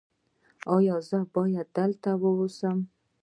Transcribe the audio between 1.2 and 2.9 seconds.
باید دلته اوسم؟